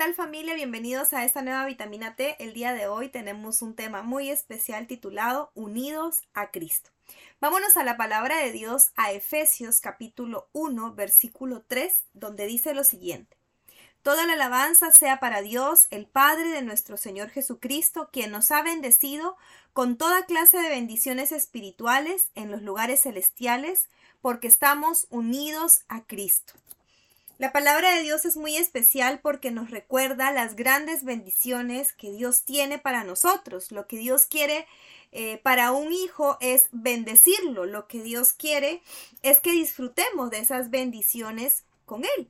[0.00, 0.54] Tal familia?
[0.54, 2.42] Bienvenidos a esta nueva vitamina T.
[2.42, 6.88] El día de hoy tenemos un tema muy especial titulado Unidos a Cristo.
[7.38, 12.82] Vámonos a la palabra de Dios a Efesios capítulo 1 versículo 3 donde dice lo
[12.82, 13.36] siguiente.
[14.02, 18.62] Toda la alabanza sea para Dios, el Padre de nuestro Señor Jesucristo, quien nos ha
[18.62, 19.36] bendecido
[19.74, 23.90] con toda clase de bendiciones espirituales en los lugares celestiales,
[24.22, 26.54] porque estamos unidos a Cristo.
[27.40, 32.44] La palabra de Dios es muy especial porque nos recuerda las grandes bendiciones que Dios
[32.44, 33.72] tiene para nosotros.
[33.72, 34.66] Lo que Dios quiere
[35.10, 37.64] eh, para un hijo es bendecirlo.
[37.64, 38.82] Lo que Dios quiere
[39.22, 42.28] es que disfrutemos de esas bendiciones con Él.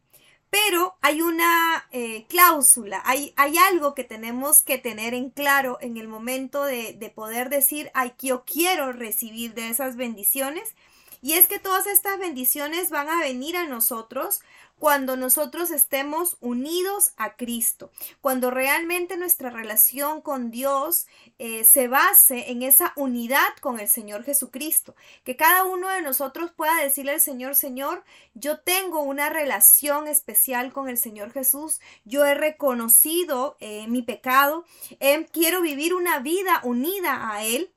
[0.48, 5.96] Pero hay una eh, cláusula, hay, hay, algo que tenemos que tener en claro en
[5.96, 10.76] el momento de, de poder decir, ay, yo quiero recibir de esas bendiciones.
[11.22, 14.40] Y es que todas estas bendiciones van a venir a nosotros
[14.80, 21.06] cuando nosotros estemos unidos a Cristo, cuando realmente nuestra relación con Dios
[21.38, 26.50] eh, se base en esa unidad con el Señor Jesucristo, que cada uno de nosotros
[26.52, 32.24] pueda decirle al Señor, Señor, yo tengo una relación especial con el Señor Jesús, yo
[32.24, 34.64] he reconocido eh, mi pecado,
[34.98, 37.70] eh, quiero vivir una vida unida a Él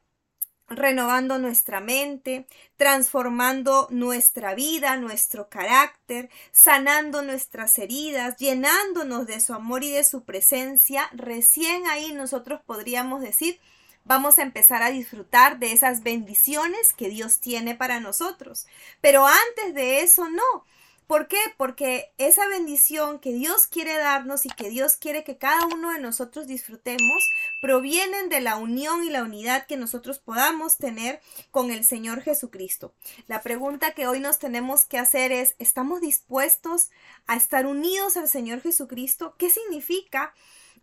[0.76, 9.84] renovando nuestra mente, transformando nuestra vida, nuestro carácter, sanando nuestras heridas, llenándonos de su amor
[9.84, 13.60] y de su presencia, recién ahí nosotros podríamos decir,
[14.04, 18.68] vamos a empezar a disfrutar de esas bendiciones que Dios tiene para nosotros.
[19.02, 20.66] Pero antes de eso, no.
[21.08, 21.38] ¿Por qué?
[21.58, 26.00] Porque esa bendición que Dios quiere darnos y que Dios quiere que cada uno de
[26.00, 27.30] nosotros disfrutemos,
[27.62, 31.22] provienen de la unión y la unidad que nosotros podamos tener
[31.52, 32.94] con el Señor Jesucristo.
[33.28, 36.90] La pregunta que hoy nos tenemos que hacer es, ¿estamos dispuestos
[37.28, 39.35] a estar unidos al Señor Jesucristo?
[39.38, 40.34] ¿Qué significa?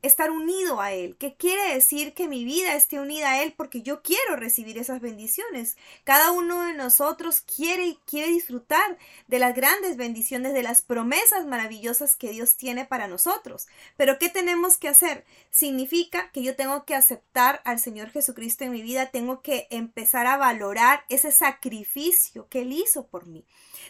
[0.03, 1.17] Estar unido a Él.
[1.19, 3.55] ¿Qué quiere decir que mi vida esté unida a Él?
[3.57, 5.77] Porque yo quiero recibir esas bendiciones.
[6.05, 11.47] Cada uno de nosotros quiere y quiere disfrutar de las grandes bendiciones, de las promesas
[11.47, 13.67] maravillosas que Dios tiene para nosotros.
[13.97, 15.25] Pero ¿qué tenemos que hacer?
[15.51, 20.27] Significa que yo tengo que aceptar al Señor Jesucristo en mi vida, tengo que empezar
[20.27, 23.45] a valorar ese sacrificio que Él hizo por mí.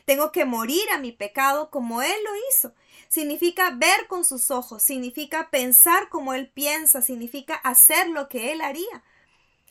[0.04, 2.74] Tengo que morir a mi pecado como Él lo hizo.
[3.08, 8.60] Significa ver con sus ojos, significa pensar como Él piensa, significa hacer lo que Él
[8.60, 9.02] haría.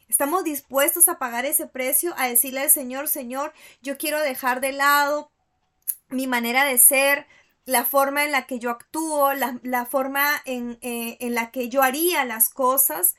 [0.07, 4.74] Estamos dispuestos a pagar ese precio, a decirle al Señor, Señor, yo quiero dejar de
[4.74, 5.31] lado
[6.09, 7.28] mi manera de ser,
[7.66, 11.84] la forma en la que yo actúo, la, forma en, eh, en la que yo
[11.84, 13.16] haría las cosas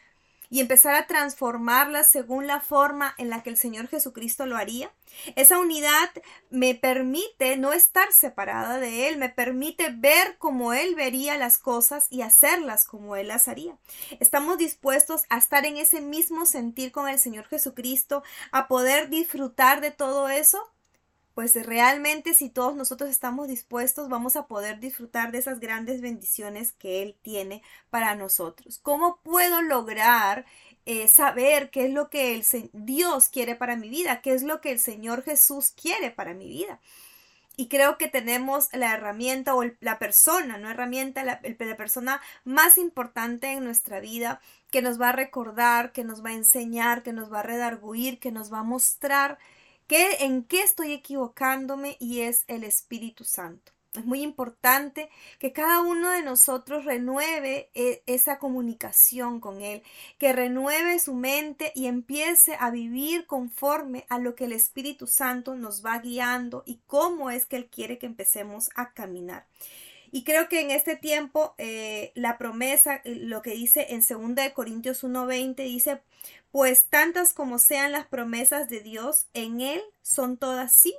[0.51, 4.93] y empezar a transformarlas según la forma en la que el Señor Jesucristo lo haría.
[5.37, 6.11] Esa unidad
[6.51, 12.09] me permite no estar separada de Él, me permite ver como Él vería las cosas
[12.11, 13.79] y hacerlas como Él las haría.
[14.19, 19.81] Estamos dispuestos a estar en ese mismo sentir con el Señor Jesucristo, a poder disfrutar
[19.81, 20.71] de todo eso
[21.35, 26.73] pues realmente si todos nosotros estamos dispuestos vamos a poder disfrutar de esas grandes bendiciones
[26.73, 28.79] que Él tiene para nosotros.
[28.83, 30.45] ¿Cómo puedo lograr
[30.87, 34.21] eh, saber qué es lo que el Dios quiere para mi vida?
[34.23, 36.81] ¿Qué es lo que el Señor Jesús quiere para mi vida?
[37.57, 42.79] Y creo que tenemos la herramienta o la persona, no herramienta, la, la persona más
[42.79, 44.41] importante en nuestra vida
[44.71, 48.19] que nos va a recordar, que nos va a enseñar, que nos va a redarguir,
[48.19, 49.39] que nos va a mostrar
[49.93, 53.73] en qué estoy equivocándome y es el Espíritu Santo.
[53.95, 59.83] Es muy importante que cada uno de nosotros renueve e, esa comunicación con Él,
[60.17, 65.57] que renueve su mente y empiece a vivir conforme a lo que el Espíritu Santo
[65.57, 69.49] nos va guiando y cómo es que Él quiere que empecemos a caminar.
[70.11, 74.53] Y creo que en este tiempo eh, la promesa, eh, lo que dice en 2
[74.55, 76.03] Corintios 1.20, dice,
[76.51, 80.95] pues tantas como sean las promesas de Dios, en Él son todas sí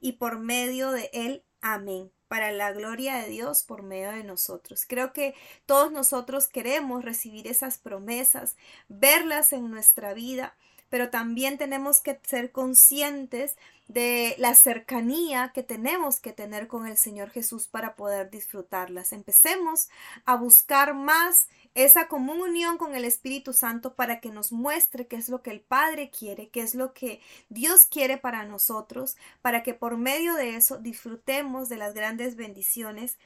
[0.00, 4.86] y por medio de Él, amén para la gloria de Dios por medio de nosotros.
[4.88, 5.34] Creo que
[5.66, 8.56] todos nosotros queremos recibir esas promesas,
[8.88, 10.56] verlas en nuestra vida,
[10.92, 13.56] pero también tenemos que ser conscientes
[13.88, 19.14] de la cercanía que tenemos que tener con el Señor Jesús para poder disfrutarlas.
[19.14, 19.88] Empecemos
[20.26, 25.30] a buscar más esa comunión con el Espíritu Santo para que nos muestre qué es
[25.30, 29.72] lo que el Padre quiere, qué es lo que Dios quiere para nosotros, para que
[29.72, 33.16] por medio de eso disfrutemos de las grandes bendiciones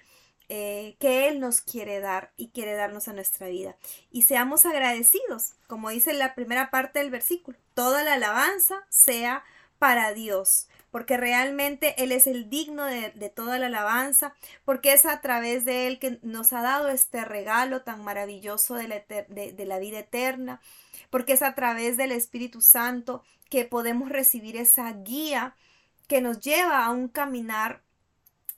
[0.48, 3.76] eh, que Él nos quiere dar y quiere darnos a nuestra vida.
[4.10, 9.44] Y seamos agradecidos, como dice la primera parte del versículo, toda la alabanza sea
[9.78, 14.34] para Dios, porque realmente Él es el digno de, toda la alabanza,
[14.64, 18.88] porque es a través de Él que nos ha dado este regalo tan maravilloso de
[18.88, 20.60] la, de la vida eterna,
[21.10, 25.56] porque es a través del Espíritu Santo que podemos recibir esa guía
[26.06, 27.82] que nos lleva a un caminar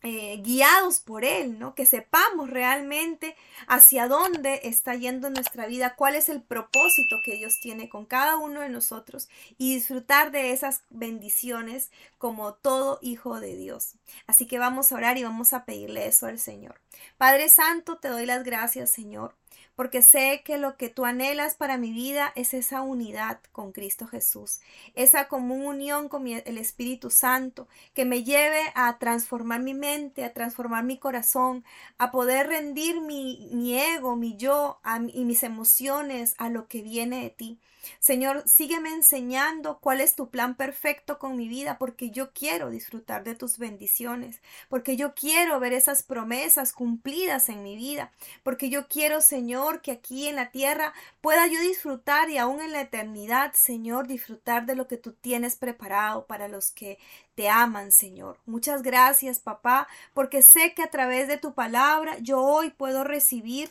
[0.02, 1.74] eh, guiados por Él, ¿no?
[1.74, 3.36] Que sepamos realmente
[3.66, 8.36] hacia dónde está yendo nuestra vida, cuál es el propósito que Dios tiene con cada
[8.36, 9.28] uno de nosotros
[9.58, 13.94] y disfrutar de esas bendiciones como todo hijo de Dios.
[14.26, 16.80] Así que vamos a orar y vamos a pedirle eso al Señor.
[17.16, 19.34] Padre Santo, te doy las gracias, Señor
[19.76, 24.06] porque sé que lo que tú anhelas para mi vida es esa unidad con Cristo
[24.06, 24.60] Jesús,
[24.94, 30.84] esa comunión con el Espíritu Santo que me lleve a transformar mi mente, a transformar
[30.84, 31.64] mi corazón,
[31.98, 34.80] a poder rendir mi, mi ego, mi yo
[35.12, 37.58] y mis emociones a lo que viene de ti.
[37.98, 43.24] Señor, sígueme enseñando cuál es tu plan perfecto con mi vida, porque yo quiero disfrutar
[43.24, 48.12] de tus bendiciones, porque yo quiero ver esas promesas cumplidas en mi vida,
[48.42, 52.72] porque yo quiero, Señor, que aquí en la tierra pueda yo disfrutar y aún en
[52.72, 56.98] la eternidad, Señor, disfrutar de lo que tú tienes preparado para los que
[57.34, 58.38] te aman, Señor.
[58.46, 63.70] Muchas gracias, papá, porque sé que a través de tu palabra yo hoy puedo recibir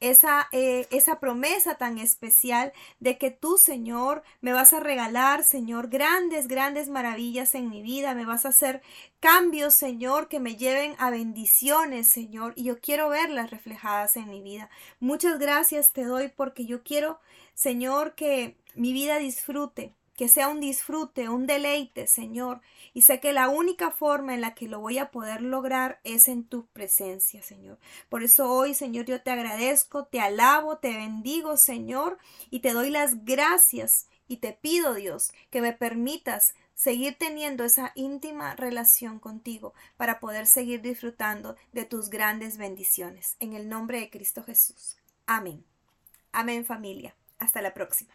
[0.00, 5.88] esa, eh, esa promesa tan especial de que tú, Señor, me vas a regalar, Señor,
[5.88, 8.82] grandes, grandes maravillas en mi vida, me vas a hacer
[9.20, 14.42] cambios, Señor, que me lleven a bendiciones, Señor, y yo quiero verlas reflejadas en mi
[14.42, 14.70] vida.
[15.00, 17.18] Muchas gracias te doy porque yo quiero,
[17.54, 22.62] Señor, que mi vida disfrute que sea un disfrute, un deleite, Señor.
[22.94, 26.28] Y sé que la única forma en la que lo voy a poder lograr es
[26.28, 27.78] en tu presencia, Señor.
[28.08, 32.18] Por eso hoy, Señor, yo te agradezco, te alabo, te bendigo, Señor,
[32.50, 34.08] y te doy las gracias.
[34.26, 40.46] Y te pido, Dios, que me permitas seguir teniendo esa íntima relación contigo para poder
[40.46, 43.36] seguir disfrutando de tus grandes bendiciones.
[43.38, 44.96] En el nombre de Cristo Jesús.
[45.26, 45.64] Amén.
[46.32, 47.14] Amén familia.
[47.38, 48.14] Hasta la próxima.